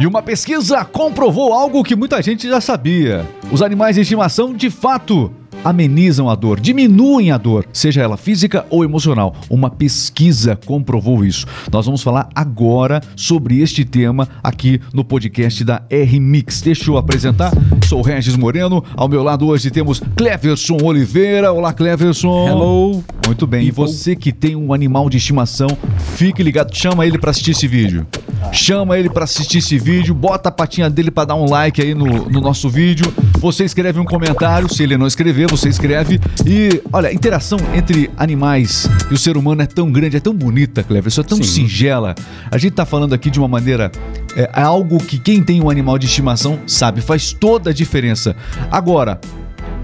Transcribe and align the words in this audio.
E 0.00 0.06
uma 0.06 0.22
pesquisa 0.22 0.84
comprovou 0.84 1.52
algo 1.52 1.82
que 1.82 1.96
muita 1.96 2.22
gente 2.22 2.48
já 2.48 2.60
sabia. 2.60 3.28
Os 3.50 3.60
animais 3.60 3.96
de 3.96 4.02
estimação, 4.02 4.54
de 4.54 4.70
fato, 4.70 5.32
amenizam 5.64 6.30
a 6.30 6.36
dor, 6.36 6.60
diminuem 6.60 7.32
a 7.32 7.36
dor, 7.36 7.66
seja 7.72 8.00
ela 8.00 8.16
física 8.16 8.64
ou 8.70 8.84
emocional. 8.84 9.34
Uma 9.50 9.68
pesquisa 9.68 10.54
comprovou 10.54 11.24
isso. 11.24 11.46
Nós 11.72 11.84
vamos 11.84 12.00
falar 12.00 12.28
agora 12.32 13.00
sobre 13.16 13.60
este 13.60 13.84
tema 13.84 14.28
aqui 14.40 14.80
no 14.94 15.02
podcast 15.02 15.64
da 15.64 15.82
R-Mix. 15.90 16.60
Deixa 16.60 16.88
eu 16.88 16.96
apresentar. 16.96 17.50
Sou 17.88 18.00
Regis 18.00 18.36
Moreno. 18.36 18.84
Ao 18.96 19.08
meu 19.08 19.24
lado 19.24 19.48
hoje 19.48 19.68
temos 19.68 20.00
Cleverson 20.16 20.78
Oliveira. 20.80 21.52
Olá, 21.52 21.72
Cleverson. 21.72 22.46
Hello. 22.48 23.04
Muito 23.26 23.48
bem. 23.48 23.66
E 23.66 23.72
você 23.72 24.14
que 24.14 24.30
tem 24.30 24.54
um 24.54 24.72
animal 24.72 25.10
de 25.10 25.16
estimação, 25.16 25.66
fique 26.14 26.40
ligado. 26.40 26.72
Chama 26.72 27.04
ele 27.04 27.18
para 27.18 27.32
assistir 27.32 27.50
esse 27.50 27.66
vídeo. 27.66 28.06
Chama 28.52 28.98
ele 28.98 29.08
para 29.10 29.24
assistir 29.24 29.58
esse 29.58 29.78
vídeo, 29.78 30.14
bota 30.14 30.48
a 30.48 30.52
patinha 30.52 30.88
dele 30.88 31.10
para 31.10 31.26
dar 31.26 31.34
um 31.34 31.48
like 31.48 31.80
aí 31.80 31.94
no, 31.94 32.28
no 32.28 32.40
nosso 32.40 32.68
vídeo. 32.68 33.12
Você 33.38 33.64
escreve 33.64 34.00
um 34.00 34.04
comentário, 34.04 34.72
se 34.72 34.82
ele 34.82 34.96
não 34.96 35.06
escrever, 35.06 35.48
você 35.48 35.68
escreve. 35.68 36.20
E 36.46 36.82
olha, 36.92 37.08
a 37.08 37.12
interação 37.12 37.58
entre 37.74 38.10
animais 38.16 38.88
e 39.10 39.14
o 39.14 39.18
ser 39.18 39.36
humano 39.36 39.62
é 39.62 39.66
tão 39.66 39.90
grande, 39.92 40.16
é 40.16 40.20
tão 40.20 40.34
bonita, 40.34 40.82
Clever, 40.82 41.08
isso 41.08 41.20
é 41.20 41.24
tão 41.24 41.38
Sim. 41.38 41.44
singela. 41.44 42.14
A 42.50 42.58
gente 42.58 42.72
tá 42.72 42.84
falando 42.84 43.12
aqui 43.12 43.30
de 43.30 43.38
uma 43.38 43.48
maneira 43.48 43.92
é, 44.34 44.50
é 44.54 44.62
algo 44.62 44.98
que 44.98 45.18
quem 45.18 45.42
tem 45.42 45.62
um 45.62 45.70
animal 45.70 45.98
de 45.98 46.06
estimação 46.06 46.58
sabe, 46.66 47.00
faz 47.00 47.32
toda 47.32 47.70
a 47.70 47.72
diferença. 47.72 48.34
Agora, 48.70 49.20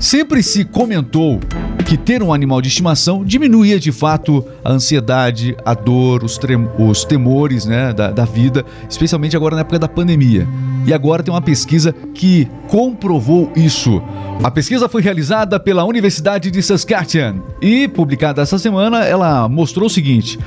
Sempre 0.05 0.43
se 0.43 0.67
comentou 0.67 1.41
que 1.87 1.97
ter 1.97 2.23
um 2.23 2.31
animal 2.31 2.61
de 2.61 2.69
estimação 2.69 3.25
diminuía 3.25 3.81
de 3.81 3.91
fato 3.91 4.45
a 4.63 4.71
ansiedade, 4.71 5.57
a 5.65 5.73
dor, 5.73 6.23
os, 6.23 6.39
os 6.79 7.05
temores 7.07 7.65
né, 7.65 7.91
da, 7.91 8.11
da 8.11 8.27
vida, 8.27 8.67
especialmente 8.87 9.35
agora 9.35 9.55
na 9.55 9.63
época 9.63 9.79
da 9.79 9.89
pandemia. 9.89 10.47
E 10.87 10.93
agora 10.93 11.23
tem 11.23 11.33
uma 11.33 11.41
pesquisa 11.41 11.95
que 12.13 12.47
comprovou 12.69 13.51
isso. 13.57 14.03
A 14.43 14.51
pesquisa 14.51 14.91
foi 14.91 15.01
realizada 15.01 15.59
pela 15.59 15.87
Universidade 15.87 16.51
de 16.51 16.63
Saskatchewan 16.63 17.37
e, 17.63 17.89
publicada 17.89 18.43
essa 18.43 18.59
semana, 18.59 19.07
ela 19.07 19.49
mostrou 19.49 19.87
o 19.87 19.91
seguinte: 19.91 20.39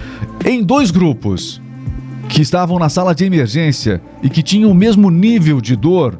em 0.45 0.61
dois 0.61 0.91
grupos 0.91 1.59
que 2.29 2.43
estavam 2.43 2.77
na 2.77 2.89
sala 2.89 3.15
de 3.15 3.25
emergência 3.25 4.03
e 4.21 4.29
que 4.29 4.43
tinham 4.43 4.69
o 4.69 4.75
mesmo 4.75 5.09
nível 5.09 5.59
de 5.59 5.75
dor, 5.75 6.19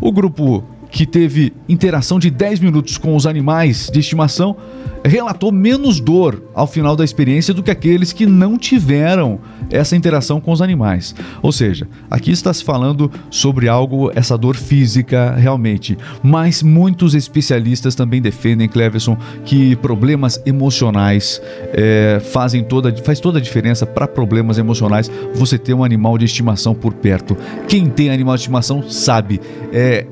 o 0.00 0.10
grupo 0.10 0.64
que 0.90 1.06
teve 1.06 1.52
interação 1.68 2.18
de 2.18 2.30
10 2.30 2.60
minutos 2.60 2.98
com 2.98 3.14
os 3.14 3.26
animais 3.26 3.90
de 3.92 4.00
estimação, 4.00 4.56
relatou 5.04 5.50
menos 5.50 6.00
dor 6.00 6.42
ao 6.54 6.66
final 6.66 6.94
da 6.94 7.04
experiência 7.04 7.54
do 7.54 7.62
que 7.62 7.70
aqueles 7.70 8.12
que 8.12 8.26
não 8.26 8.58
tiveram 8.58 9.40
essa 9.70 9.96
interação 9.96 10.40
com 10.40 10.52
os 10.52 10.60
animais. 10.60 11.14
Ou 11.42 11.52
seja, 11.52 11.86
aqui 12.10 12.30
está 12.30 12.52
se 12.52 12.64
falando 12.64 13.10
sobre 13.30 13.68
algo, 13.68 14.10
essa 14.14 14.36
dor 14.36 14.56
física 14.56 15.34
realmente, 15.36 15.96
mas 16.22 16.62
muitos 16.62 17.14
especialistas 17.14 17.94
também 17.94 18.20
defendem, 18.20 18.68
Cleverson, 18.68 19.16
que 19.44 19.76
problemas 19.76 20.40
emocionais 20.44 21.40
é, 21.72 22.20
fazem 22.32 22.64
toda, 22.64 22.94
faz 23.02 23.20
toda 23.20 23.38
a 23.38 23.42
diferença 23.42 23.86
para 23.86 24.08
problemas 24.08 24.58
emocionais 24.58 25.10
você 25.34 25.56
ter 25.56 25.72
um 25.72 25.84
animal 25.84 26.18
de 26.18 26.24
estimação 26.24 26.74
por 26.74 26.92
perto. 26.94 27.36
Quem 27.68 27.88
tem 27.88 28.10
animal 28.10 28.34
de 28.34 28.42
estimação 28.42 28.82
sabe. 28.88 29.40
É, 29.72 30.06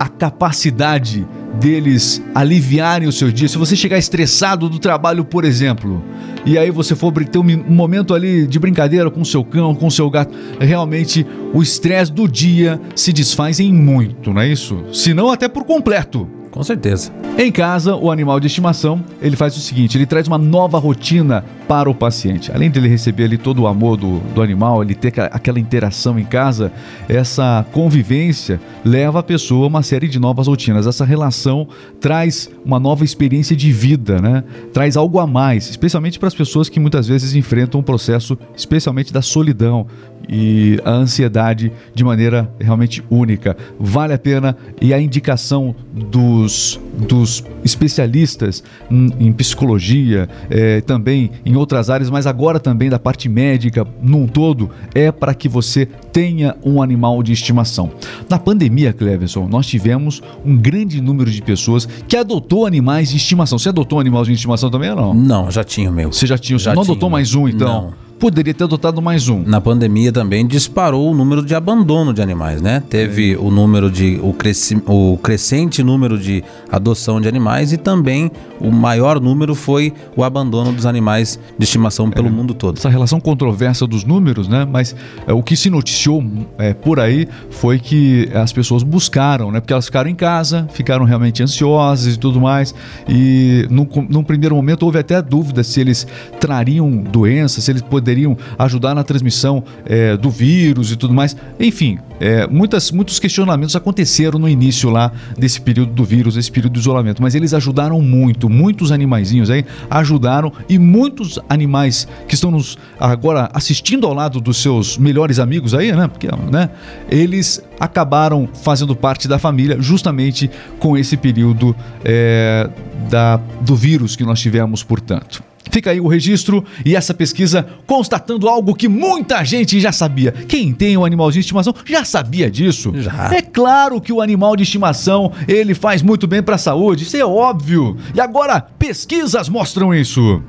a 0.00 0.08
capacidade 0.08 1.28
deles 1.60 2.22
aliviarem 2.34 3.06
o 3.06 3.12
seu 3.12 3.30
dia. 3.30 3.46
Se 3.46 3.58
você 3.58 3.76
chegar 3.76 3.98
estressado 3.98 4.66
do 4.66 4.78
trabalho, 4.78 5.26
por 5.26 5.44
exemplo, 5.44 6.02
e 6.46 6.56
aí 6.56 6.70
você 6.70 6.96
for 6.96 7.12
ter 7.26 7.38
um 7.38 7.64
momento 7.68 8.14
ali 8.14 8.46
de 8.46 8.58
brincadeira 8.58 9.10
com 9.10 9.20
o 9.20 9.26
seu 9.26 9.44
cão, 9.44 9.74
com 9.74 9.88
o 9.88 9.90
seu 9.90 10.08
gato, 10.08 10.34
realmente 10.58 11.26
o 11.52 11.62
estresse 11.62 12.10
do 12.10 12.26
dia 12.26 12.80
se 12.96 13.12
desfaz 13.12 13.60
em 13.60 13.74
muito, 13.74 14.32
não 14.32 14.40
é 14.40 14.48
isso? 14.48 14.82
Se 14.90 15.12
não 15.12 15.30
até 15.30 15.48
por 15.48 15.64
completo. 15.64 16.26
Com 16.50 16.62
certeza. 16.64 17.12
Em 17.38 17.50
casa, 17.50 17.94
o 17.94 18.10
animal 18.10 18.40
de 18.40 18.48
estimação, 18.48 19.02
ele 19.22 19.36
faz 19.36 19.56
o 19.56 19.60
seguinte, 19.60 19.96
ele 19.96 20.04
traz 20.04 20.26
uma 20.26 20.36
nova 20.36 20.78
rotina 20.78 21.44
para 21.68 21.88
o 21.88 21.94
paciente. 21.94 22.50
Além 22.52 22.70
de 22.70 22.78
ele 22.80 22.88
receber 22.88 23.24
ali 23.24 23.38
todo 23.38 23.62
o 23.62 23.66
amor 23.68 23.96
do, 23.96 24.18
do 24.34 24.42
animal, 24.42 24.82
ele 24.82 24.94
ter 24.94 25.12
aquela 25.30 25.60
interação 25.60 26.18
em 26.18 26.24
casa, 26.24 26.72
essa 27.08 27.64
convivência 27.72 28.60
leva 28.84 29.20
a 29.20 29.22
pessoa 29.22 29.66
a 29.66 29.68
uma 29.68 29.82
série 29.82 30.08
de 30.08 30.18
novas 30.18 30.48
rotinas. 30.48 30.86
Essa 30.86 31.04
relação 31.04 31.68
traz 32.00 32.50
uma 32.64 32.80
nova 32.80 33.04
experiência 33.04 33.54
de 33.54 33.70
vida, 33.70 34.20
né? 34.20 34.42
Traz 34.72 34.96
algo 34.96 35.20
a 35.20 35.26
mais, 35.26 35.70
especialmente 35.70 36.18
para 36.18 36.28
as 36.28 36.34
pessoas 36.34 36.68
que 36.68 36.80
muitas 36.80 37.06
vezes 37.06 37.36
enfrentam 37.36 37.80
um 37.80 37.84
processo, 37.84 38.36
especialmente 38.56 39.12
da 39.12 39.22
solidão 39.22 39.86
e 40.28 40.78
a 40.84 40.90
ansiedade 40.90 41.72
de 41.94 42.04
maneira 42.04 42.50
realmente 42.60 43.02
única. 43.10 43.56
Vale 43.78 44.12
a 44.12 44.18
pena 44.18 44.56
e 44.80 44.94
a 44.94 45.00
indicação 45.00 45.74
dos, 45.92 46.80
dos 46.96 47.44
especialistas 47.64 48.62
em, 48.90 49.32
psicologia, 49.32 50.28
é, 50.48 50.80
também 50.80 51.30
em 51.44 51.56
outras 51.56 51.90
áreas, 51.90 52.10
mas 52.10 52.26
agora 52.26 52.60
também 52.60 52.88
da 52.88 52.98
parte 52.98 53.28
médica 53.28 53.86
num 54.02 54.26
todo, 54.26 54.70
é 54.94 55.10
para 55.10 55.34
que 55.34 55.48
você 55.48 55.86
tenha 55.86 56.56
um 56.64 56.82
animal 56.82 57.22
de 57.22 57.32
estimação. 57.32 57.90
Na 58.28 58.38
pandemia, 58.38 58.92
Cleverson, 58.92 59.48
nós 59.48 59.66
tivemos 59.66 60.22
um 60.44 60.56
grande 60.56 61.00
número 61.00 61.30
de 61.30 61.42
pessoas 61.42 61.86
que 62.08 62.16
adotou 62.16 62.66
animais 62.66 63.10
de 63.10 63.16
estimação. 63.16 63.58
Você 63.58 63.68
adotou 63.68 64.00
animais 64.00 64.26
de 64.26 64.32
estimação 64.32 64.70
também 64.70 64.90
ou 64.90 64.96
não? 64.96 65.14
Não, 65.14 65.50
já 65.50 65.64
tinha 65.64 65.90
o 65.90 65.92
meu. 65.92 66.12
Você 66.12 66.26
já 66.26 66.38
tinha? 66.38 66.58
Você 66.58 66.64
já 66.66 66.74
não 66.74 66.82
tinha 66.82 66.92
adotou 66.92 67.10
mais 67.10 67.34
um, 67.34 67.48
então? 67.48 67.82
Não 67.82 68.09
poderia 68.20 68.52
ter 68.52 68.64
adotado 68.64 69.00
mais 69.00 69.30
um. 69.30 69.42
Na 69.42 69.62
pandemia 69.62 70.12
também 70.12 70.46
disparou 70.46 71.10
o 71.10 71.14
número 71.14 71.42
de 71.42 71.54
abandono 71.54 72.12
de 72.12 72.20
animais, 72.20 72.60
né? 72.60 72.82
Teve 72.86 73.32
é. 73.32 73.36
o 73.38 73.50
número 73.50 73.90
de 73.90 74.20
o, 74.22 74.34
cresci, 74.34 74.80
o 74.86 75.16
crescente 75.16 75.82
número 75.82 76.18
de 76.18 76.44
adoção 76.70 77.18
de 77.18 77.26
animais 77.26 77.72
e 77.72 77.78
também 77.78 78.30
o 78.60 78.70
maior 78.70 79.18
número 79.18 79.54
foi 79.54 79.94
o 80.14 80.22
abandono 80.22 80.70
dos 80.70 80.84
animais 80.84 81.40
de 81.56 81.64
estimação 81.64 82.10
pelo 82.10 82.28
é. 82.28 82.30
mundo 82.30 82.52
todo. 82.52 82.76
Essa 82.76 82.90
relação 82.90 83.18
controversa 83.18 83.86
dos 83.86 84.04
números, 84.04 84.46
né? 84.46 84.68
Mas 84.70 84.94
é, 85.26 85.32
o 85.32 85.42
que 85.42 85.56
se 85.56 85.70
noticiou 85.70 86.22
é, 86.58 86.74
por 86.74 87.00
aí 87.00 87.26
foi 87.48 87.78
que 87.78 88.28
as 88.34 88.52
pessoas 88.52 88.82
buscaram, 88.82 89.50
né? 89.50 89.60
Porque 89.60 89.72
elas 89.72 89.86
ficaram 89.86 90.10
em 90.10 90.14
casa, 90.14 90.68
ficaram 90.74 91.06
realmente 91.06 91.42
ansiosas 91.42 92.16
e 92.16 92.18
tudo 92.18 92.38
mais. 92.38 92.74
E 93.08 93.66
num, 93.70 93.88
num 94.10 94.22
primeiro 94.22 94.54
momento 94.54 94.82
houve 94.82 94.98
até 94.98 95.22
dúvida 95.22 95.64
se 95.64 95.80
eles 95.80 96.06
trariam 96.38 96.98
doenças, 96.98 97.64
se 97.64 97.72
eles 97.72 97.80
poderiam 97.80 98.09
poderiam 98.10 98.36
ajudar 98.58 98.94
na 98.94 99.04
transmissão 99.04 99.62
é, 99.86 100.16
do 100.16 100.30
vírus 100.30 100.90
e 100.90 100.96
tudo 100.96 101.14
mais. 101.14 101.36
Enfim, 101.58 101.98
é, 102.18 102.46
muitas, 102.46 102.90
muitos 102.90 103.18
questionamentos 103.18 103.76
aconteceram 103.76 104.38
no 104.38 104.48
início 104.48 104.90
lá 104.90 105.12
desse 105.38 105.60
período 105.60 105.92
do 105.92 106.04
vírus, 106.04 106.34
desse 106.34 106.50
período 106.50 106.72
de 106.72 106.80
isolamento, 106.80 107.22
mas 107.22 107.34
eles 107.34 107.54
ajudaram 107.54 108.00
muito, 108.00 108.48
muitos 108.48 108.90
animaizinhos 108.90 109.48
aí 109.48 109.64
ajudaram 109.88 110.52
e 110.68 110.78
muitos 110.78 111.38
animais 111.48 112.08
que 112.26 112.34
estão 112.34 112.50
nos 112.50 112.76
agora 112.98 113.48
assistindo 113.54 114.06
ao 114.06 114.12
lado 114.12 114.40
dos 114.40 114.56
seus 114.56 114.98
melhores 114.98 115.38
amigos 115.38 115.72
aí, 115.72 115.92
né? 115.92 116.08
Porque, 116.08 116.28
né? 116.50 116.70
Eles 117.08 117.62
acabaram 117.78 118.48
fazendo 118.52 118.96
parte 118.96 119.28
da 119.28 119.38
família 119.38 119.80
justamente 119.80 120.50
com 120.78 120.96
esse 120.96 121.16
período 121.16 121.76
é, 122.04 122.68
da, 123.08 123.36
do 123.60 123.76
vírus 123.76 124.16
que 124.16 124.24
nós 124.24 124.40
tivemos, 124.40 124.82
portanto. 124.82 125.49
Fica 125.70 125.90
aí 125.90 126.00
o 126.00 126.08
registro 126.08 126.64
e 126.84 126.96
essa 126.96 127.14
pesquisa 127.14 127.66
constatando 127.86 128.48
algo 128.48 128.74
que 128.74 128.88
muita 128.88 129.44
gente 129.44 129.80
já 129.80 129.92
sabia. 129.92 130.32
Quem 130.32 130.72
tem 130.72 130.96
um 130.96 131.04
animal 131.04 131.30
de 131.30 131.40
estimação 131.40 131.74
já 131.84 132.04
sabia 132.04 132.50
disso. 132.50 132.92
Já. 132.96 133.30
É 133.32 133.42
claro 133.42 134.00
que 134.00 134.12
o 134.12 134.20
animal 134.20 134.56
de 134.56 134.62
estimação, 134.62 135.32
ele 135.46 135.74
faz 135.74 136.02
muito 136.02 136.26
bem 136.26 136.42
para 136.42 136.56
a 136.56 136.58
saúde, 136.58 137.04
isso 137.04 137.16
é 137.16 137.24
óbvio. 137.24 137.96
E 138.14 138.20
agora, 138.20 138.60
pesquisas 138.78 139.48
mostram 139.48 139.94
isso. 139.94 140.42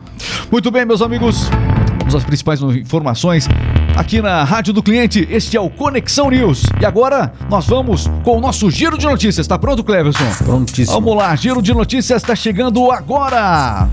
Muito 0.51 0.71
bem, 0.71 0.85
meus 0.85 1.01
amigos. 1.01 1.49
Vamos 1.99 2.15
às 2.15 2.23
principais 2.23 2.61
informações 2.61 3.47
aqui 3.95 4.21
na 4.21 4.43
Rádio 4.43 4.73
do 4.73 4.83
Cliente. 4.83 5.27
Este 5.29 5.55
é 5.55 5.61
o 5.61 5.69
Conexão 5.69 6.29
News. 6.29 6.63
E 6.79 6.85
agora 6.85 7.31
nós 7.49 7.67
vamos 7.67 8.09
com 8.23 8.37
o 8.37 8.41
nosso 8.41 8.69
giro 8.69 8.97
de 8.97 9.05
notícias. 9.05 9.47
Tá 9.47 9.57
pronto, 9.57 9.83
Cleverson? 9.83 10.25
Prontíssimo. 10.43 10.99
Vamos 10.99 11.15
lá, 11.15 11.35
giro 11.35 11.61
de 11.61 11.73
notícias 11.73 12.21
está 12.21 12.35
chegando 12.35 12.91
agora. 12.91 13.87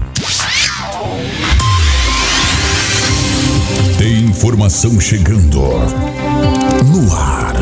Tem 3.98 4.20
informação 4.24 4.98
chegando 4.98 5.60
no 5.60 7.14
ar. 7.14 7.54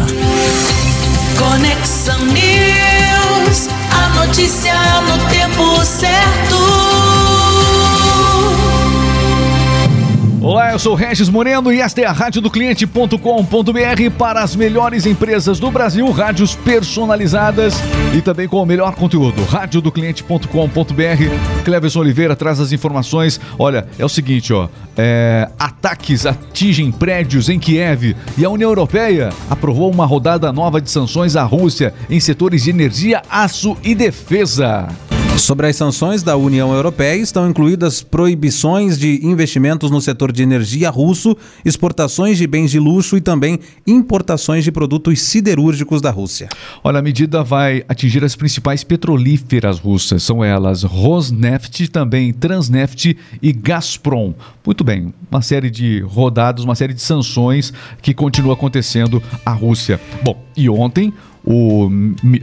Conexão 1.39 2.16
sou 10.87 10.95
Regis 10.95 11.29
Moreno 11.29 11.73
e 11.73 11.81
esta 11.81 12.01
é 12.01 12.05
a 12.05 12.13
rádio 12.13 12.41
do 12.41 12.49
cliente.com.br 12.49 13.19
para 14.17 14.41
as 14.41 14.55
melhores 14.55 15.05
empresas 15.05 15.59
do 15.59 15.69
Brasil, 15.69 16.09
rádios 16.13 16.55
personalizadas 16.55 17.75
e 18.17 18.23
também 18.23 18.47
com 18.47 18.63
o 18.63 18.65
melhor 18.65 18.95
conteúdo. 18.95 19.43
Rádio 19.47 19.81
do 19.81 19.91
cliente.com.br. 19.91 21.65
Cleverson 21.65 21.99
Oliveira 21.99 22.37
traz 22.37 22.61
as 22.61 22.71
informações. 22.71 23.41
Olha, 23.59 23.89
é 23.99 24.05
o 24.05 24.09
seguinte, 24.09 24.53
ó. 24.53 24.69
É, 24.97 25.51
ataques 25.59 26.25
atingem 26.25 26.93
prédios 26.93 27.49
em 27.49 27.59
Kiev 27.59 28.15
e 28.39 28.45
a 28.45 28.49
União 28.49 28.71
Europeia 28.71 29.31
aprovou 29.51 29.91
uma 29.91 30.07
rodada 30.07 30.53
nova 30.53 30.81
de 30.81 30.89
sanções 30.89 31.35
à 31.35 31.43
Rússia 31.43 31.93
em 32.09 32.21
setores 32.21 32.63
de 32.63 32.71
energia, 32.71 33.23
aço 33.29 33.77
e 33.83 33.93
defesa. 33.93 34.87
Sobre 35.39 35.69
as 35.69 35.77
sanções 35.77 36.23
da 36.23 36.37
União 36.37 36.73
Europeia, 36.73 37.15
estão 37.15 37.49
incluídas 37.49 38.03
proibições 38.03 38.99
de 38.99 39.25
investimentos 39.25 39.91
no 39.91 40.01
setor 40.01 40.33
de 40.33 40.43
energia 40.43 40.91
russo, 40.91 41.37
exportações 41.65 42.39
de 42.39 42.47
bens 42.47 42.71
de 42.71 42.81
luxo 42.81 43.17
e 43.17 43.21
também 43.21 43.61
importações 43.87 44.65
de 44.65 44.73
produtos 44.73 45.21
siderúrgicos 45.21 46.01
da 46.01 46.11
Rússia. 46.11 46.49
Olha, 46.83 46.99
a 46.99 47.03
medida 47.03 47.45
vai 47.45 47.85
atingir 47.89 48.25
as 48.25 48.35
principais 48.35 48.83
petrolíferas 48.83 49.79
russas. 49.79 50.23
São 50.23 50.43
elas 50.43 50.83
Rosneft, 50.83 51.89
também 51.89 52.33
Transneft 52.33 53.17
e 53.41 53.53
Gazprom. 53.53 54.35
Muito 54.65 54.83
bem, 54.83 55.15
uma 55.31 55.43
série 55.43 55.71
de 55.71 56.01
rodadas, 56.01 56.65
uma 56.65 56.75
série 56.75 56.95
de 56.95 57.03
sanções 57.03 57.73
que 58.03 58.15
continua 58.15 58.55
acontecendo 58.55 59.23
à 59.45 59.53
Rússia. 59.53 60.01
Bom, 60.25 60.43
e 60.57 60.69
ontem 60.69 61.13
o, 61.47 61.89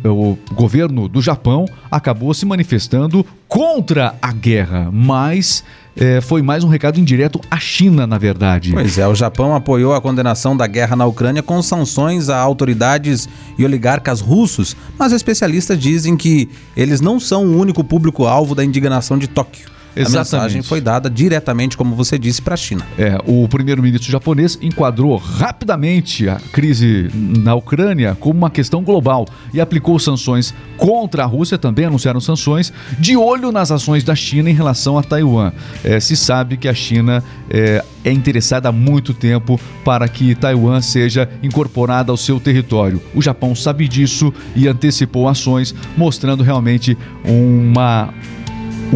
o, 0.05 0.37
governo 0.53 1.09
do 1.09 1.21
Japão 1.21 1.65
acabou 1.91 2.33
se 2.33 2.45
manifestando 2.45 3.25
contra 3.49 4.15
a 4.21 4.31
guerra, 4.31 4.89
mas 4.91 5.63
é, 5.95 6.21
foi 6.21 6.41
mais 6.41 6.63
um 6.63 6.69
recado 6.69 6.99
indireto 6.99 7.39
à 7.51 7.59
China, 7.59 8.07
na 8.07 8.17
verdade. 8.17 8.71
Pois 8.71 8.97
é, 8.97 9.05
o 9.05 9.13
Japão 9.13 9.53
apoiou 9.53 9.93
a 9.93 10.01
condenação 10.01 10.55
da 10.55 10.65
guerra 10.65 10.95
na 10.95 11.05
Ucrânia 11.05 11.43
com 11.43 11.61
sanções 11.61 12.29
a 12.29 12.37
autoridades 12.37 13.27
e 13.57 13.65
oligarcas 13.65 14.21
russos, 14.21 14.75
mas 14.97 15.11
especialistas 15.11 15.77
dizem 15.77 16.15
que 16.15 16.49
eles 16.75 17.01
não 17.01 17.19
são 17.19 17.45
o 17.45 17.57
único 17.57 17.83
público-alvo 17.83 18.55
da 18.55 18.63
indignação 18.63 19.17
de 19.17 19.27
Tóquio. 19.27 19.72
Exatamente. 19.95 20.15
A 20.15 20.19
mensagem 20.19 20.61
foi 20.61 20.81
dada 20.81 21.09
diretamente, 21.09 21.77
como 21.77 21.95
você 21.95 22.17
disse, 22.17 22.41
para 22.41 22.53
a 22.53 22.57
China. 22.57 22.85
É, 22.97 23.17
o 23.25 23.47
primeiro-ministro 23.47 24.11
japonês 24.11 24.57
enquadrou 24.61 25.15
rapidamente 25.17 26.27
a 26.27 26.37
crise 26.51 27.09
na 27.13 27.55
Ucrânia 27.55 28.17
como 28.19 28.37
uma 28.37 28.49
questão 28.49 28.83
global 28.83 29.27
e 29.53 29.61
aplicou 29.61 29.97
sanções 29.99 30.53
contra 30.77 31.23
a 31.23 31.25
Rússia, 31.25 31.57
também 31.57 31.85
anunciaram 31.85 32.19
sanções, 32.19 32.73
de 32.99 33.15
olho 33.15 33.51
nas 33.51 33.71
ações 33.71 34.03
da 34.03 34.15
China 34.15 34.49
em 34.49 34.53
relação 34.53 34.97
a 34.97 35.03
Taiwan. 35.03 35.51
É, 35.83 35.99
se 35.99 36.15
sabe 36.15 36.57
que 36.57 36.67
a 36.67 36.73
China 36.73 37.23
é, 37.49 37.83
é 38.03 38.11
interessada 38.11 38.69
há 38.69 38.71
muito 38.71 39.13
tempo 39.13 39.59
para 39.85 40.07
que 40.07 40.35
Taiwan 40.35 40.81
seja 40.81 41.29
incorporada 41.41 42.11
ao 42.11 42.17
seu 42.17 42.39
território. 42.39 43.01
O 43.13 43.21
Japão 43.21 43.55
sabe 43.55 43.87
disso 43.87 44.33
e 44.55 44.67
antecipou 44.67 45.27
ações, 45.27 45.73
mostrando 45.95 46.43
realmente 46.43 46.97
uma 47.23 48.13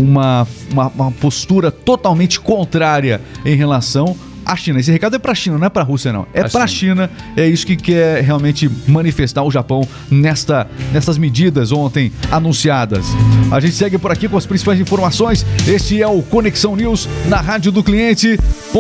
uma, 0.02 0.48
uma, 0.72 0.88
uma 0.88 1.12
postura 1.12 1.72
totalmente 1.72 2.40
contrária 2.40 3.22
em 3.46 3.56
relação 3.56 4.16
a 4.48 4.56
China. 4.56 4.80
Esse 4.80 4.92
recado 4.92 5.16
é 5.16 5.20
para 5.20 5.34
a 5.34 5.36
China, 5.36 5.58
não 5.58 5.68
é 5.68 5.70
para 5.70 5.82
a 5.82 5.86
Rússia, 5.86 6.14
não. 6.14 6.26
É 6.34 6.48
para 6.48 6.64
a 6.64 6.68
China. 6.68 7.10
É 7.36 7.46
isso 7.46 7.68
que 7.68 7.76
quer 7.76 8.24
realmente 8.24 8.72
manifestar 8.88 9.44
o 9.44 9.52
Japão 9.52 9.86
nesta, 10.10 10.68
nessas 10.94 11.18
medidas 11.18 11.74
ontem 11.74 12.12
anunciadas. 12.32 13.06
A 13.52 13.60
gente 13.60 13.76
segue 13.76 13.98
por 13.98 14.10
aqui 14.12 14.30
com 14.30 14.38
as 14.38 14.46
principais 14.46 14.80
informações. 14.80 15.46
Este 15.68 16.02
é 16.02 16.08
o 16.08 16.22
Conexão 16.22 16.76
News 16.76 17.10
na 17.28 17.42
rádio 17.42 17.74
do 17.74 17.84
cliente.com.br. 17.84 18.78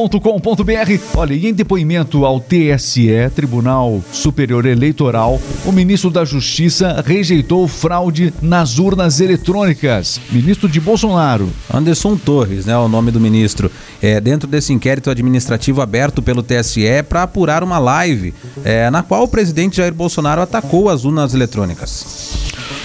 Olha, 1.15 1.33
e 1.33 1.47
em 1.47 1.53
depoimento 1.53 2.25
ao 2.25 2.39
TSE, 2.39 3.29
Tribunal 3.35 4.01
Superior 4.11 4.65
Eleitoral, 4.65 5.39
o 5.65 5.71
ministro 5.71 6.09
da 6.09 6.23
Justiça 6.23 7.03
rejeitou 7.05 7.67
fraude 7.67 8.33
nas 8.41 8.79
urnas 8.79 9.19
eletrônicas. 9.19 10.21
Ministro 10.31 10.69
de 10.69 10.79
Bolsonaro. 10.79 11.49
Anderson 11.73 12.15
Torres, 12.15 12.65
né? 12.65 12.77
O 12.77 12.87
nome 12.87 13.11
do 13.11 13.19
ministro. 13.19 13.69
É, 14.01 14.21
dentro 14.21 14.47
desse 14.47 14.71
inquérito 14.71 15.09
administrativo 15.09 15.56
administrativo 15.57 15.81
aberto 15.81 16.21
pelo 16.21 16.44
TSE 16.44 17.04
para 17.09 17.24
apurar 17.24 17.63
uma 17.63 17.80
live 17.80 18.33
é, 18.63 18.89
na 18.89 19.04
qual 19.04 19.24
o 19.24 19.27
presidente 19.27 19.77
Jair 19.77 19.94
Bolsonaro 19.94 20.42
atacou 20.42 20.89
as 20.89 21.04
urnas 21.04 21.33
eletrônicas. 21.33 22.38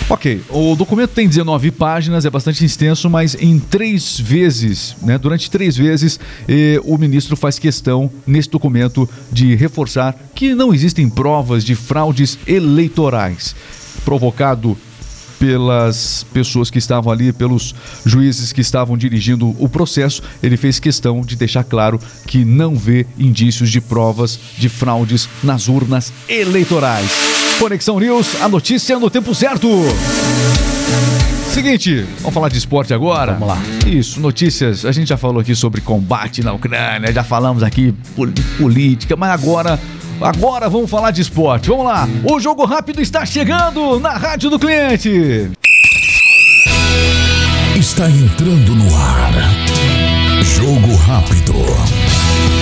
Ok, 0.08 0.42
o 0.50 0.74
documento 0.74 1.10
tem 1.10 1.28
19 1.28 1.70
páginas, 1.70 2.24
é 2.24 2.30
bastante 2.30 2.64
extenso, 2.64 3.08
mas 3.08 3.36
em 3.40 3.58
três 3.58 4.18
vezes, 4.18 4.96
né, 5.00 5.16
durante 5.16 5.50
três 5.50 5.76
vezes, 5.76 6.18
eh, 6.48 6.80
o 6.84 6.98
ministro 6.98 7.36
faz 7.36 7.58
questão 7.58 8.10
nesse 8.26 8.50
documento 8.50 9.08
de 9.30 9.54
reforçar 9.54 10.14
que 10.34 10.54
não 10.54 10.74
existem 10.74 11.08
provas 11.08 11.64
de 11.64 11.74
fraudes 11.74 12.38
eleitorais. 12.46 13.54
Provocado 14.04 14.76
pelas 15.42 16.24
pessoas 16.32 16.70
que 16.70 16.78
estavam 16.78 17.12
ali, 17.12 17.32
pelos 17.32 17.74
juízes 18.06 18.52
que 18.52 18.60
estavam 18.60 18.96
dirigindo 18.96 19.56
o 19.58 19.68
processo, 19.68 20.22
ele 20.40 20.56
fez 20.56 20.78
questão 20.78 21.20
de 21.22 21.34
deixar 21.34 21.64
claro 21.64 21.98
que 22.28 22.44
não 22.44 22.76
vê 22.76 23.04
indícios 23.18 23.68
de 23.68 23.80
provas 23.80 24.38
de 24.56 24.68
fraudes 24.68 25.28
nas 25.42 25.66
urnas 25.66 26.12
eleitorais. 26.28 27.10
Conexão 27.58 27.98
News, 27.98 28.40
a 28.40 28.48
notícia 28.48 28.96
no 29.00 29.10
tempo 29.10 29.34
certo. 29.34 29.68
Seguinte, 31.52 32.06
vamos 32.20 32.32
falar 32.32 32.48
de 32.48 32.56
esporte 32.56 32.94
agora? 32.94 33.34
Vamos 33.34 33.48
lá. 33.48 33.58
Isso, 33.86 34.18
notícias. 34.20 34.86
A 34.86 34.92
gente 34.92 35.08
já 35.08 35.18
falou 35.18 35.40
aqui 35.40 35.54
sobre 35.54 35.80
combate 35.82 36.42
na 36.42 36.52
Ucrânia, 36.52 37.12
já 37.12 37.22
falamos 37.22 37.62
aqui 37.62 37.94
política, 38.58 39.16
mas 39.16 39.30
agora 39.30 39.78
Agora 40.22 40.68
vamos 40.68 40.88
falar 40.88 41.10
de 41.10 41.20
esporte. 41.20 41.68
Vamos 41.68 41.84
lá. 41.84 42.08
O 42.22 42.38
jogo 42.38 42.64
rápido 42.64 43.02
está 43.02 43.26
chegando 43.26 43.98
na 43.98 44.10
Rádio 44.10 44.48
do 44.50 44.58
Cliente. 44.58 45.50
Está 47.76 48.08
entrando 48.08 48.74
no 48.74 48.96
ar. 48.96 49.32
Jogo 50.44 50.94
rápido. 50.94 51.54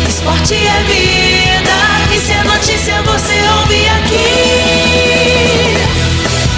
Esporte 0.09 0.55
é 0.55 0.83
vida. 0.85 1.71
E 2.15 2.19
se 2.19 2.33
é 2.33 2.45
notícia 2.45 3.03
você 3.03 3.35
ouve 3.61 3.89
aqui. 3.89 4.25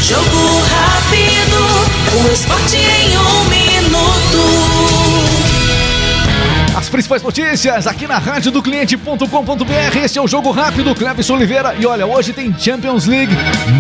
Jogo 0.02 0.60
rápido. 0.68 1.01
O 2.14 2.30
esporte 2.30 2.76
em 2.76 3.16
um 3.16 3.44
minuto. 3.44 4.82
As 6.76 6.90
principais 6.90 7.22
notícias 7.22 7.86
aqui 7.86 8.06
na 8.06 8.18
rádio 8.18 8.52
do 8.52 8.62
cliente.com.br. 8.62 9.96
Este 9.96 10.18
é 10.18 10.22
o 10.22 10.28
jogo 10.28 10.50
rápido, 10.50 10.94
Cleves 10.94 11.30
Oliveira. 11.30 11.74
E 11.74 11.86
olha, 11.86 12.06
hoje 12.06 12.34
tem 12.34 12.54
Champions 12.58 13.06
League. 13.06 13.32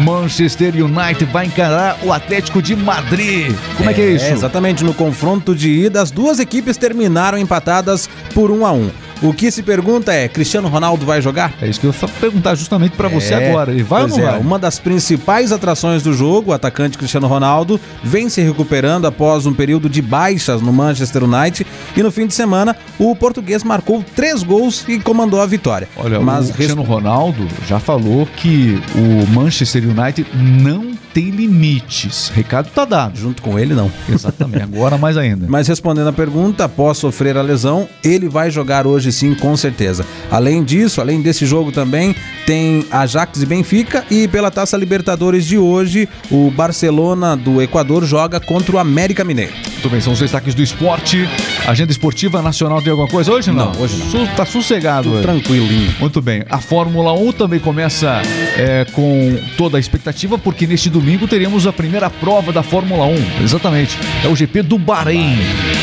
Manchester 0.02 0.74
United 0.74 1.26
vai 1.26 1.44
encarar 1.44 1.98
o 2.02 2.10
Atlético 2.10 2.62
de 2.62 2.74
Madrid. 2.74 3.54
Como 3.76 3.90
é, 3.90 3.92
é 3.92 3.94
que 3.94 4.00
é 4.00 4.10
isso? 4.12 4.32
Exatamente, 4.32 4.82
no 4.82 4.94
confronto 4.94 5.54
de 5.54 5.68
ida, 5.68 6.00
as 6.00 6.10
duas 6.10 6.38
equipes 6.38 6.78
terminaram 6.78 7.36
empatadas 7.36 8.08
por 8.32 8.50
um 8.50 8.64
a 8.64 8.72
um. 8.72 8.90
O 9.22 9.32
que 9.32 9.50
se 9.52 9.62
pergunta 9.62 10.12
é: 10.12 10.26
Cristiano 10.26 10.68
Ronaldo 10.68 11.06
vai 11.06 11.22
jogar? 11.22 11.54
É 11.62 11.68
isso 11.68 11.78
que 11.78 11.86
eu 11.86 11.92
vou 11.92 12.10
perguntar 12.20 12.56
justamente 12.56 12.96
para 12.96 13.08
você 13.08 13.34
é, 13.34 13.48
agora. 13.48 13.70
Ele 13.70 13.82
vai 13.82 14.02
ou 14.02 14.08
não 14.08 14.18
é, 14.18 14.22
vai? 14.32 14.40
Uma 14.40 14.58
das 14.58 14.80
principais 14.80 15.52
atrações 15.52 16.02
do 16.02 16.12
jogo, 16.12 16.50
o 16.50 16.54
atacante 16.54 16.98
Cristiano 16.98 17.28
Ronaldo, 17.28 17.80
vem 18.02 18.28
se 18.28 18.40
recuperando 18.40 19.06
após 19.06 19.46
um 19.46 19.54
período 19.54 19.88
de 19.88 20.02
baixas 20.02 20.60
no 20.60 20.72
Manchester 20.72 21.22
United 21.22 21.64
e 21.96 22.02
no 22.02 22.10
fim 22.10 22.26
de 22.26 22.34
semana 22.34 22.76
o 22.98 23.14
português 23.14 23.62
marcou 23.62 24.04
três 24.16 24.42
gols 24.42 24.84
e 24.88 24.98
comandou 24.98 25.40
a 25.40 25.46
vitória. 25.46 25.88
Olha, 25.96 26.18
Mas 26.20 26.50
o 26.50 26.54
Cristiano 26.54 26.82
Ronaldo 26.82 27.46
já 27.68 27.78
falou 27.78 28.26
que 28.26 28.80
o 28.94 29.26
Manchester 29.30 29.84
United 29.84 30.26
não 30.34 30.91
tem 31.12 31.30
limites. 31.30 32.30
Recado 32.34 32.68
tá 32.74 32.84
dado. 32.84 33.18
Junto 33.18 33.42
com 33.42 33.58
ele, 33.58 33.74
não. 33.74 33.90
Exatamente. 34.08 34.62
Agora 34.64 34.96
mais 34.96 35.16
ainda. 35.16 35.46
Mas 35.48 35.68
respondendo 35.68 36.08
a 36.08 36.12
pergunta, 36.12 36.64
após 36.64 36.98
sofrer 36.98 37.36
a 37.36 37.42
lesão, 37.42 37.88
ele 38.02 38.28
vai 38.28 38.50
jogar 38.50 38.86
hoje 38.86 39.12
sim, 39.12 39.34
com 39.34 39.56
certeza. 39.56 40.04
Além 40.30 40.64
disso, 40.64 41.00
além 41.00 41.20
desse 41.20 41.46
jogo 41.46 41.72
também, 41.72 42.14
tem 42.46 42.86
Ajax 42.90 43.42
e 43.42 43.46
Benfica 43.46 44.04
e 44.10 44.26
pela 44.28 44.50
Taça 44.50 44.76
Libertadores 44.76 45.46
de 45.46 45.58
hoje, 45.58 46.08
o 46.30 46.50
Barcelona 46.50 47.36
do 47.36 47.60
Equador 47.60 48.04
joga 48.04 48.40
contra 48.40 48.76
o 48.76 48.78
América 48.78 49.24
Mineiro. 49.24 49.52
Muito 49.82 49.90
bem, 49.90 50.00
são 50.00 50.12
os 50.12 50.20
destaques 50.20 50.54
do 50.54 50.62
esporte. 50.62 51.28
Agenda 51.66 51.90
esportiva 51.90 52.40
nacional 52.40 52.80
tem 52.80 52.90
alguma 52.90 53.08
coisa 53.08 53.32
hoje? 53.32 53.50
Não, 53.50 53.72
não 53.72 53.80
hoje 53.80 53.96
não. 53.96 54.26
Tá 54.28 54.46
sossegado 54.46 55.10
hoje. 55.10 55.22
Tranquilinho. 55.22 55.92
Muito 55.98 56.22
bem. 56.22 56.44
A 56.48 56.58
Fórmula 56.58 57.12
1 57.12 57.32
também 57.32 57.58
começa 57.58 58.22
é, 58.56 58.84
com 58.92 59.38
toda 59.56 59.76
a 59.76 59.80
expectativa, 59.80 60.38
porque 60.38 60.66
neste 60.66 60.90
domingo 60.90 61.26
teremos 61.26 61.66
a 61.66 61.72
primeira 61.72 62.10
prova 62.10 62.52
da 62.52 62.62
Fórmula 62.62 63.04
1. 63.06 63.42
Exatamente. 63.42 63.98
É 64.24 64.28
o 64.28 64.36
GP 64.36 64.62
do 64.62 64.78
Bahrein. 64.78 65.38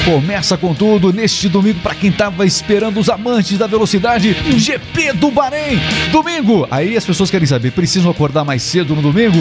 Começa 0.05 0.57
com 0.57 0.73
tudo 0.73 1.13
neste 1.13 1.47
domingo 1.47 1.79
para 1.81 1.93
quem 1.93 2.11
tava 2.11 2.45
esperando 2.45 2.99
os 2.99 3.09
amantes 3.09 3.57
da 3.57 3.67
velocidade, 3.67 4.35
GP 4.57 5.13
do 5.13 5.29
Bahrein. 5.29 5.79
Domingo. 6.11 6.67
Aí 6.71 6.97
as 6.97 7.05
pessoas 7.05 7.29
querem 7.29 7.45
saber, 7.45 7.71
precisam 7.71 8.09
acordar 8.09 8.43
mais 8.43 8.63
cedo 8.63 8.95
no 8.95 9.01
domingo? 9.01 9.37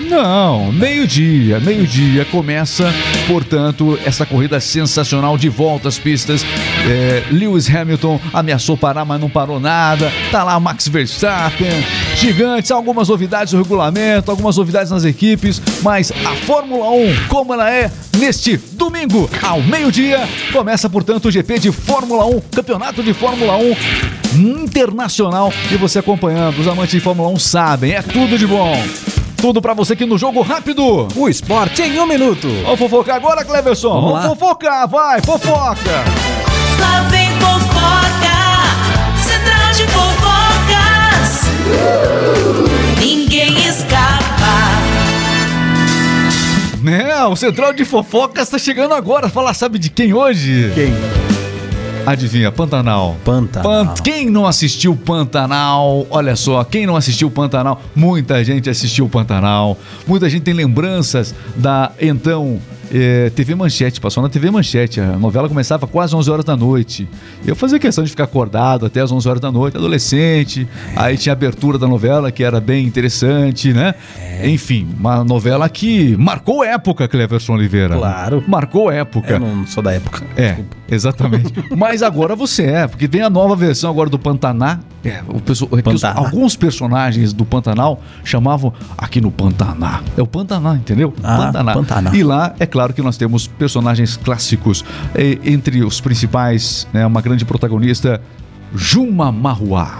Não, 0.00 0.70
meio-dia, 0.72 1.58
meio-dia 1.60 2.24
começa, 2.26 2.92
portanto, 3.26 3.98
essa 4.04 4.26
corrida 4.26 4.60
sensacional 4.60 5.36
de 5.38 5.48
volta 5.48 5.88
às 5.88 5.98
pistas. 5.98 6.44
É, 6.86 7.24
Lewis 7.30 7.68
Hamilton 7.74 8.20
ameaçou 8.32 8.76
parar, 8.76 9.04
mas 9.04 9.20
não 9.20 9.30
parou 9.30 9.58
nada. 9.58 10.12
Tá 10.30 10.44
lá 10.44 10.60
Max 10.60 10.86
Verstappen, 10.88 11.84
gigantes, 12.16 12.70
algumas 12.70 13.08
novidades 13.08 13.52
no 13.52 13.62
regulamento, 13.62 14.30
algumas 14.30 14.56
novidades 14.56 14.90
nas 14.90 15.04
equipes, 15.04 15.60
mas 15.82 16.12
a 16.24 16.34
Fórmula 16.44 16.90
1, 16.90 17.28
como 17.28 17.54
ela 17.54 17.70
é, 17.70 17.90
neste 18.18 18.56
domingo, 18.56 19.28
ao 19.42 19.62
meio-dia, 19.62 19.93
começa, 20.52 20.90
portanto, 20.90 21.26
o 21.26 21.30
GP 21.30 21.58
de 21.58 21.72
Fórmula 21.72 22.24
1, 22.26 22.40
campeonato 22.54 23.02
de 23.02 23.14
Fórmula 23.14 23.56
1 23.56 23.76
internacional. 24.34 25.52
E 25.70 25.76
você 25.76 25.98
acompanhando, 26.00 26.58
os 26.58 26.66
amantes 26.66 26.92
de 26.92 27.00
Fórmula 27.00 27.28
1 27.30 27.38
sabem, 27.38 27.92
é 27.92 28.02
tudo 28.02 28.38
de 28.38 28.46
bom. 28.46 28.76
Tudo 29.36 29.60
pra 29.60 29.74
você 29.74 29.92
aqui 29.92 30.06
no 30.06 30.16
Jogo 30.16 30.42
Rápido. 30.42 31.06
O 31.14 31.28
esporte 31.28 31.82
em 31.82 32.00
um 32.00 32.06
minuto. 32.06 32.48
Vamos 32.64 32.78
fofocar 32.78 33.16
agora, 33.16 33.44
Cleverson? 33.44 33.92
Vamos 33.92 34.22
Vamos 34.22 34.38
fofocar, 34.38 34.88
vai, 34.88 35.20
fofoca. 35.20 36.04
Lá 36.80 37.02
vem 37.10 37.28
fofoca, 37.38 38.34
central 39.22 39.72
de 39.74 39.86
fofocas. 39.92 41.44
Né, 46.84 47.24
o 47.24 47.34
Central 47.34 47.72
de 47.72 47.82
Fofocas 47.82 48.50
tá 48.50 48.58
chegando 48.58 48.92
agora. 48.92 49.30
Fala, 49.30 49.54
sabe 49.54 49.78
de 49.78 49.88
quem 49.88 50.12
hoje? 50.12 50.70
Quem? 50.74 50.92
Adivinha, 52.04 52.52
Pantanal. 52.52 53.16
Pantanal. 53.24 53.86
Pan- 53.86 53.94
Quem 54.02 54.28
não 54.28 54.46
assistiu 54.46 54.94
Pantanal? 54.94 56.06
Olha 56.10 56.36
só, 56.36 56.62
quem 56.62 56.84
não 56.84 56.94
assistiu 56.94 57.30
Pantanal? 57.30 57.80
Muita 57.96 58.44
gente 58.44 58.68
assistiu 58.68 59.08
Pantanal. 59.08 59.78
Muita 60.06 60.28
gente 60.28 60.42
tem 60.42 60.52
lembranças 60.52 61.34
da 61.56 61.90
então 61.98 62.60
eh, 62.94 63.30
TV 63.34 63.54
Manchete. 63.56 64.00
Passou 64.00 64.22
na 64.22 64.28
TV 64.28 64.50
Manchete. 64.50 65.00
A 65.00 65.18
novela 65.18 65.48
começava 65.48 65.86
quase 65.86 66.14
11 66.14 66.30
horas 66.30 66.44
da 66.44 66.56
noite. 66.56 67.08
Eu 67.44 67.56
fazia 67.56 67.78
questão 67.78 68.04
de 68.04 68.10
ficar 68.10 68.24
acordado 68.24 68.86
até 68.86 69.00
as 69.00 69.10
11 69.10 69.28
horas 69.28 69.40
da 69.40 69.50
noite, 69.50 69.76
adolescente. 69.76 70.68
Aí 70.94 71.16
tinha 71.18 71.32
a 71.32 71.36
abertura 71.36 71.76
da 71.78 71.88
novela 71.88 72.30
que 72.30 72.44
era 72.44 72.60
bem 72.60 72.86
interessante, 72.86 73.72
né? 73.72 73.94
Enfim, 74.44 74.86
uma 74.98 75.24
novela 75.24 75.68
que 75.68 76.16
marcou 76.16 76.62
época, 76.64 77.08
Cleverson 77.08 77.54
Oliveira. 77.54 77.96
Claro. 77.96 78.44
Marcou 78.46 78.90
época. 78.90 79.32
Eu 79.34 79.40
não 79.40 79.66
sou 79.66 79.82
da 79.82 79.92
época. 79.92 80.22
É, 80.36 80.56
exatamente. 80.88 81.52
Mas 81.76 82.02
agora 82.02 82.36
você 82.36 82.64
é, 82.64 82.86
porque 82.86 83.08
tem 83.08 83.22
a 83.22 83.30
nova 83.30 83.56
versão 83.56 83.90
agora 83.90 84.08
do 84.10 84.18
Pantaná. 84.18 84.80
É, 85.04 85.20
o 85.28 85.40
pessoal, 85.40 85.70
é 85.78 85.82
que 85.82 85.88
os- 85.90 86.02
alguns 86.04 86.56
personagens 86.56 87.32
do 87.32 87.44
Pantanal 87.44 88.00
chamavam 88.24 88.72
aqui 88.96 89.20
no 89.20 89.30
Pantaná. 89.30 90.00
É 90.16 90.22
o 90.22 90.26
Pantaná, 90.26 90.74
entendeu? 90.76 91.12
Ah, 91.22 91.50
Pantaná. 91.74 92.14
E 92.14 92.22
lá, 92.22 92.54
é 92.58 92.66
claro 92.66 92.83
que 92.92 93.02
nós 93.02 93.16
temos 93.16 93.46
personagens 93.46 94.16
clássicos. 94.16 94.84
É, 95.14 95.38
entre 95.44 95.82
os 95.82 96.00
principais, 96.00 96.86
né, 96.92 97.06
uma 97.06 97.20
grande 97.20 97.44
protagonista, 97.44 98.20
Juma 98.74 99.30
Marruá. 99.30 99.98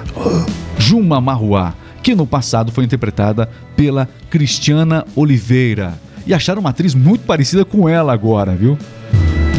Juma 0.78 1.20
Marruá, 1.20 1.74
que 2.02 2.14
no 2.14 2.26
passado 2.26 2.72
foi 2.72 2.84
interpretada 2.84 3.48
pela 3.76 4.08
Cristiana 4.28 5.04
Oliveira. 5.14 5.94
E 6.26 6.34
acharam 6.34 6.60
uma 6.60 6.70
atriz 6.70 6.94
muito 6.94 7.24
parecida 7.24 7.64
com 7.64 7.88
ela 7.88 8.12
agora, 8.12 8.54
viu? 8.54 8.78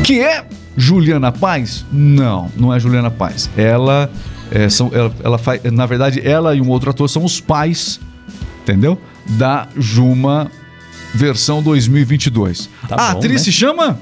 Que 0.04 0.20
é 0.20 0.46
Juliana 0.76 1.32
Paz? 1.32 1.86
Não, 1.92 2.50
não 2.58 2.74
é 2.74 2.80
Juliana 2.80 3.10
Paz. 3.10 3.50
Ela, 3.56 4.10
é, 4.52 4.68
são, 4.68 4.92
ela, 4.94 5.14
ela 5.24 5.38
faz, 5.38 5.62
na 5.72 5.86
verdade, 5.86 6.22
ela 6.28 6.56
e 6.56 6.62
um 6.62 6.70
outro 6.70 6.90
ator 6.90 7.08
são 7.10 7.24
os 7.24 7.40
pais, 7.40 8.00
entendeu? 8.64 9.00
Da 9.38 9.68
Juma 9.78 10.52
versão 11.16 11.64
2022. 11.64 12.70
Tá 12.88 12.96
a 12.96 13.14
bom, 13.14 13.18
atriz 13.18 13.34
né? 13.34 13.40
se 13.40 13.52
chama? 13.52 14.00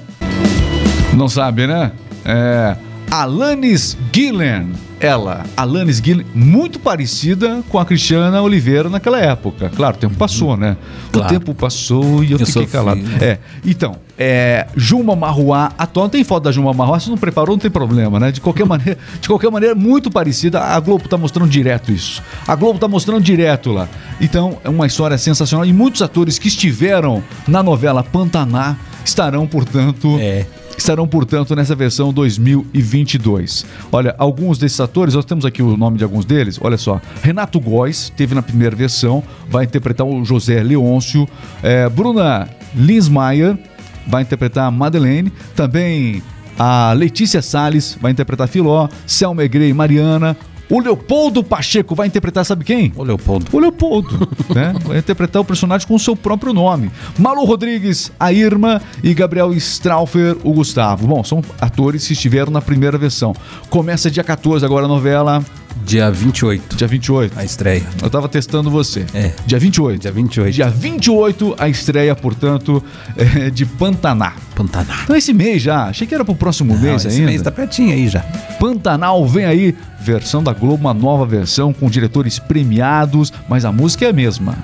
Não 1.14 1.28
sabe, 1.28 1.66
né? 1.66 1.92
É 2.24 2.76
Alanis 3.10 3.96
Gillen. 4.12 4.72
Ela, 5.00 5.44
Alanis 5.56 5.98
Gillen, 5.98 6.24
muito 6.34 6.78
parecida 6.78 7.62
com 7.68 7.78
a 7.78 7.84
Cristiana 7.84 8.40
Oliveira 8.40 8.88
naquela 8.88 9.20
época. 9.20 9.70
Claro, 9.74 9.96
o 9.96 9.98
tempo 9.98 10.14
passou, 10.16 10.56
né? 10.56 10.76
Claro. 11.12 11.28
O 11.28 11.30
tempo 11.30 11.54
passou 11.54 12.24
e 12.24 12.32
eu, 12.32 12.38
Eu 12.38 12.46
fiquei 12.46 12.66
calado. 12.66 13.00
filho. 13.00 13.22
É, 13.22 13.38
então, 13.64 13.96
é, 14.18 14.66
Juma 14.74 15.14
Marruá, 15.14 15.72
atual, 15.76 16.04
não 16.06 16.10
tem 16.10 16.24
foto 16.24 16.44
da 16.44 16.52
Juma 16.52 16.72
Marruá, 16.72 16.98
se 16.98 17.10
não 17.10 17.18
preparou, 17.18 17.54
não 17.54 17.60
tem 17.60 17.70
problema, 17.70 18.18
né? 18.18 18.32
De 18.32 18.40
qualquer 18.40 18.64
maneira, 18.64 18.98
de 19.20 19.28
qualquer 19.28 19.50
maneira, 19.50 19.74
muito 19.74 20.10
parecida. 20.10 20.60
A 20.60 20.80
Globo 20.80 21.06
tá 21.06 21.18
mostrando 21.18 21.50
direto 21.50 21.92
isso. 21.92 22.22
A 22.48 22.54
Globo 22.54 22.78
tá 22.78 22.88
mostrando 22.88 23.22
direto 23.22 23.72
lá. 23.72 23.88
Então, 24.20 24.58
é 24.64 24.68
uma 24.70 24.86
história 24.86 25.18
sensacional 25.18 25.66
e 25.66 25.72
muitos 25.72 26.00
atores 26.00 26.38
que 26.38 26.48
estiveram 26.48 27.22
na 27.46 27.62
novela 27.62 28.02
Pantaná 28.02 28.76
estarão, 29.04 29.46
portanto, 29.46 30.16
É. 30.18 30.46
estarão, 30.76 31.06
portanto, 31.06 31.54
nessa 31.54 31.74
versão 31.74 32.12
2022. 32.12 33.66
Olha, 33.90 34.14
alguns 34.18 34.58
desses 34.58 34.80
atores, 34.80 35.14
nós 35.14 35.24
temos 35.24 35.44
aqui 35.44 35.62
o 35.62 35.76
nome 35.76 35.98
de 35.98 36.04
alguns 36.04 36.24
deles. 36.24 36.58
Olha 36.60 36.76
só, 36.76 37.00
Renato 37.22 37.60
Góes 37.60 38.12
teve 38.16 38.34
na 38.34 38.42
primeira 38.42 38.74
versão, 38.74 39.22
vai 39.48 39.64
interpretar 39.64 40.06
o 40.06 40.24
José 40.24 40.62
Leôncio. 40.62 41.28
É, 41.62 41.88
Bruna 41.88 42.48
Linsmeyer 42.74 43.58
vai 44.06 44.22
interpretar 44.22 44.66
a 44.66 44.70
Madeleine. 44.70 45.32
Também 45.54 46.22
a 46.58 46.92
Letícia 46.92 47.42
Salles 47.42 47.98
vai 48.00 48.12
interpretar 48.12 48.48
Filó. 48.48 48.88
Selma 49.06 49.44
Egrey 49.44 49.70
e 49.70 49.74
Mariana. 49.74 50.36
O 50.68 50.80
Leopoldo 50.80 51.44
Pacheco 51.44 51.94
vai 51.94 52.06
interpretar, 52.06 52.44
sabe 52.44 52.64
quem? 52.64 52.92
Ô, 52.96 53.02
Leopoldo. 53.02 53.46
O 53.52 53.58
Leopoldo, 53.58 54.28
né? 54.54 54.74
Vai 54.84 54.98
interpretar 54.98 55.42
o 55.42 55.44
personagem 55.44 55.86
com 55.86 55.94
o 55.94 55.98
seu 55.98 56.16
próprio 56.16 56.52
nome. 56.52 56.90
Malu 57.18 57.44
Rodrigues, 57.44 58.10
a 58.18 58.32
Irma 58.32 58.80
e 59.02 59.12
Gabriel 59.12 59.52
Straufer, 59.54 60.36
o 60.42 60.52
Gustavo. 60.52 61.06
Bom, 61.06 61.22
são 61.22 61.42
atores 61.60 62.06
que 62.06 62.14
estiveram 62.14 62.50
na 62.50 62.62
primeira 62.62 62.96
versão. 62.96 63.34
Começa 63.68 64.10
dia 64.10 64.24
14 64.24 64.64
agora 64.64 64.86
a 64.86 64.88
novela, 64.88 65.44
Dia 65.84 66.10
28. 66.10 66.76
dia 66.76 66.86
28. 66.86 67.38
A 67.38 67.44
estreia. 67.44 67.82
Eu 68.02 68.08
tava 68.08 68.28
testando 68.28 68.70
você. 68.70 69.04
É. 69.12 69.32
Dia 69.46 69.58
28. 69.58 70.00
Dia 70.00 70.12
28. 70.12 70.52
Dia 70.54 70.70
28, 70.70 71.54
a 71.58 71.68
estreia, 71.68 72.14
portanto, 72.14 72.82
é, 73.16 73.50
de 73.50 73.66
Pantaná. 73.66 74.32
Pantanal. 74.54 74.96
Então 75.02 75.16
esse 75.16 75.32
mês 75.32 75.62
já, 75.62 75.86
achei 75.86 76.06
que 76.06 76.14
era 76.14 76.24
pro 76.24 76.34
próximo 76.34 76.74
mês 76.74 76.84
Não, 77.04 77.10
esse 77.10 77.18
ainda. 77.18 77.30
mês 77.30 77.42
tá 77.42 77.50
pertinho 77.50 77.92
aí 77.92 78.08
já. 78.08 78.20
Pantanal 78.60 79.26
vem 79.26 79.44
aí, 79.44 79.74
versão 80.00 80.42
da 80.42 80.52
Globo, 80.52 80.76
uma 80.76 80.94
nova 80.94 81.26
versão 81.26 81.72
com 81.72 81.90
diretores 81.90 82.38
premiados, 82.38 83.32
mas 83.48 83.64
a 83.64 83.72
música 83.72 84.04
é 84.04 84.10
a 84.10 84.12
mesma. 84.12 84.56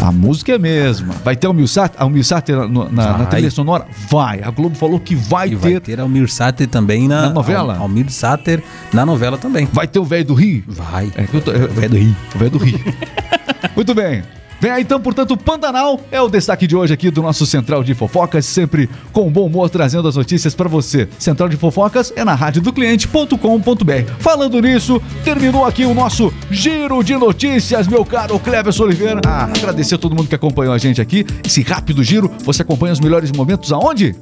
A 0.00 0.12
música 0.12 0.52
é 0.52 0.54
a 0.54 0.58
mesma. 0.58 1.12
Vai 1.24 1.34
ter 1.34 1.48
o 1.48 1.52
Milsat, 1.52 1.92
a 1.98 2.08
Milsat 2.08 2.48
na, 2.52 2.68
na, 2.68 2.84
na 2.90 3.12
Vai. 3.18 3.26
trilha 3.26 3.50
sonora? 3.50 3.84
Vai. 4.08 4.40
A 4.42 4.50
Globo 4.50 4.76
falou 4.76 5.00
que 5.00 5.14
vai 5.16 5.48
E 5.48 5.56
ter. 5.56 5.72
vai 5.72 5.80
ter 5.80 6.00
Almir 6.00 6.28
Sater 6.30 6.68
também 6.68 7.08
na, 7.08 7.22
Na 7.22 7.30
novela? 7.30 7.74
Al- 7.74 7.82
Almir 7.82 8.08
Sater 8.10 8.62
na 8.92 9.04
novela 9.04 9.36
também. 9.36 9.68
Vai 9.72 9.88
ter 9.88 9.98
o 9.98 10.04
velho 10.04 10.24
do 10.24 10.34
Rio? 10.34 10.62
Vai. 10.68 11.10
É 11.16 11.26
eu 11.32 11.40
tô, 11.40 11.50
é, 11.50 11.56
O 11.64 11.68
velho 11.68 11.90
do 11.90 11.96
Rio. 11.98 12.16
O 12.34 12.38
velho 12.38 12.50
do 12.52 12.58
Rio. 12.58 12.80
Muito 13.74 13.94
bem. 13.94 14.22
Vem 14.60 14.72
aí 14.72 14.82
então, 14.82 15.00
portanto, 15.00 15.36
Pantanal 15.36 16.00
é 16.10 16.20
o 16.20 16.28
destaque 16.28 16.66
de 16.66 16.74
hoje 16.74 16.92
aqui 16.92 17.10
do 17.10 17.22
nosso 17.22 17.46
Central 17.46 17.84
de 17.84 17.94
Fofocas, 17.94 18.44
sempre 18.44 18.88
com 19.12 19.30
bom 19.30 19.46
humor 19.46 19.70
trazendo 19.70 20.08
as 20.08 20.16
notícias 20.16 20.54
para 20.54 20.68
você. 20.68 21.08
Central 21.18 21.48
de 21.48 21.56
Fofocas 21.56 22.12
é 22.16 22.24
na 22.24 22.34
radiodocliente.com.br. 22.34 24.12
Falando 24.18 24.60
nisso, 24.60 25.00
terminou 25.22 25.64
aqui 25.64 25.84
o 25.84 25.94
nosso 25.94 26.32
giro 26.50 27.04
de 27.04 27.14
notícias, 27.14 27.86
meu 27.86 28.04
caro 28.04 28.38
Cleverson 28.40 28.84
Oliveira. 28.84 29.20
Ah, 29.26 29.44
agradecer 29.44 29.94
a 29.94 29.98
todo 29.98 30.16
mundo 30.16 30.28
que 30.28 30.34
acompanhou 30.34 30.72
a 30.72 30.78
gente 30.78 31.00
aqui. 31.00 31.24
Esse 31.46 31.62
rápido 31.62 32.02
giro, 32.02 32.30
você 32.42 32.62
acompanha 32.62 32.92
os 32.92 33.00
melhores 33.00 33.30
momentos 33.30 33.72
aonde? 33.72 34.16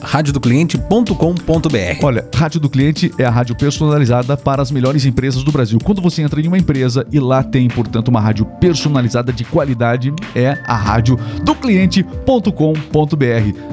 radiodocliente.com.br. 0.00 2.02
Olha, 2.02 2.28
Rádio 2.34 2.60
do 2.60 2.68
Cliente 2.68 3.12
é 3.18 3.24
a 3.24 3.30
rádio 3.30 3.56
personalizada 3.56 4.36
para 4.36 4.62
as 4.62 4.70
melhores 4.70 5.04
empresas 5.04 5.42
do 5.42 5.52
Brasil. 5.52 5.78
Quando 5.82 6.00
você 6.00 6.22
entra 6.22 6.40
em 6.40 6.48
uma 6.48 6.58
empresa 6.58 7.06
e 7.12 7.18
lá 7.18 7.42
tem, 7.42 7.68
portanto, 7.68 8.08
uma 8.08 8.20
rádio 8.20 8.46
personalizada 8.60 9.32
de 9.32 9.44
qualidade, 9.44 10.12
é 10.34 10.58
a 10.66 10.76
rádio 10.76 11.18
do 11.42 11.54
cliente.com.br. 11.54 12.48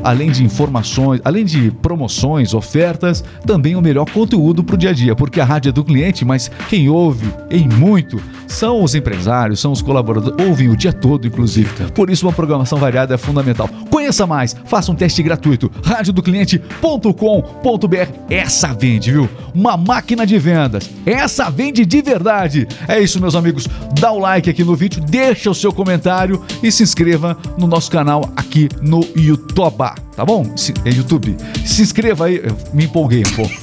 Além 0.04 0.32
de 0.32 0.44
informações, 0.44 1.22
além 1.24 1.46
de 1.46 1.72
promoções, 1.72 2.54
ofertas, 2.54 3.24
também 3.46 3.76
o 3.76 3.82
melhor 3.82 4.10
conteúdo 4.10 4.64
para 4.64 4.76
o 4.76 4.78
dia 4.78 4.90
a 4.90 4.94
dia, 4.94 5.16
porque 5.16 5.40
a 5.40 5.46
rádio 5.46 5.70
é 5.70 5.72
do 5.72 5.84
cliente, 5.84 6.26
mas 6.26 6.50
quem 6.70 6.90
ouve 6.90 7.28
em 7.50 7.68
muito 7.68 8.20
são 8.48 8.84
os 8.84 8.96
empresários, 8.96 9.60
são 9.60 9.72
os 9.72 9.82
colaboradores, 9.82 10.46
ouvem 10.46 10.70
o 10.70 10.76
dia 10.76 10.94
todo, 10.94 11.28
inclusive. 11.28 11.70
Por 11.94 12.10
isso, 12.10 12.26
uma 12.26 12.34
programação 12.34 12.78
variada 12.78 13.14
é 13.14 13.18
fundamental. 13.18 13.70
Conheça 13.90 14.26
mais, 14.26 14.56
faça 14.66 14.92
um 14.92 14.96
teste 14.96 15.22
gratuito. 15.24 15.72
radiodocliente.com.br. 16.16 18.20
Essa 18.30 18.74
vende, 18.74 19.12
viu? 19.12 19.30
Uma 19.54 19.76
máquina 19.76 20.26
de 20.26 20.40
vendas. 20.40 20.90
Essa 21.06 21.50
vende 21.50 21.86
de 21.86 22.02
verdade. 22.02 22.68
É 22.88 23.00
isso, 23.00 23.20
meus 23.20 23.36
amigos. 23.36 23.68
Dá 24.00 24.12
o 24.12 24.20
like 24.20 24.50
aqui 24.50 24.64
no 24.64 24.76
vídeo, 24.76 25.02
deixa 25.02 25.50
o 25.50 25.56
seu 25.56 25.74
comentário 25.74 26.42
e 26.64 26.72
se 26.72 26.84
inscreva 26.84 27.38
no 27.58 27.68
nosso 27.68 27.92
canal 27.92 28.30
aqui 28.36 28.70
no 28.82 29.02
YouTube, 29.16 29.92
tá 30.16 30.26
bom? 30.26 30.56
Se, 30.58 30.74
é 30.86 30.90
YouTube. 30.90 31.36
Se 31.66 31.82
inscreva 31.82 32.26
aí. 32.26 32.42
Eu 32.44 32.56
me 32.74 32.86
empolguei 32.86 33.22
um 33.22 33.36
pouco. 33.36 33.54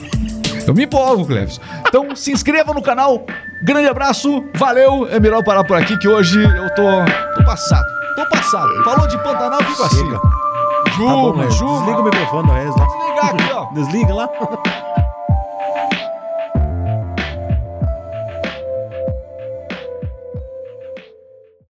Eu 0.66 0.75
me 0.75 0.85
empolgo, 0.85 1.26
Cleves. 1.26 1.61
Então 1.88 2.14
se 2.14 2.32
inscreva 2.32 2.73
no 2.73 2.82
canal. 2.82 3.26
Grande 3.64 3.88
abraço, 3.88 4.44
valeu. 4.54 5.09
É 5.11 5.18
melhor 5.18 5.42
parar 5.44 5.64
por 5.64 5.76
aqui 5.76 5.97
que 5.99 6.09
hoje 6.09 6.42
eu 6.42 6.75
tô, 6.75 6.82
tô 7.37 7.44
passado. 7.44 7.87
Tô 8.16 8.26
passado. 8.26 8.68
Falou 8.85 9.09
de 9.09 9.16
Pantanal, 9.23 9.62
fico 9.64 9.82
assim. 9.82 10.41
Chega. 10.96 11.08
Tá 11.08 11.14
bom? 11.14 11.50
Juma. 11.50 11.78
Desliga 11.80 12.00
o 12.00 12.04
microfone 12.04 12.46
do 12.49 12.52
Rez 12.52 12.76
lá. 12.76 12.87
Desligar 12.87 13.26
aqui, 13.30 13.52
ó. 13.52 13.64
Desliga 13.72 14.14
lá. 14.14 14.28